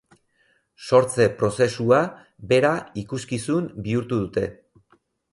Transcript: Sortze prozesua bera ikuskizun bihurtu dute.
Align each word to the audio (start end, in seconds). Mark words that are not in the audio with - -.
Sortze 0.85 1.25
prozesua 1.41 1.99
bera 2.53 2.71
ikuskizun 3.01 3.67
bihurtu 3.89 4.19
dute. 4.23 4.47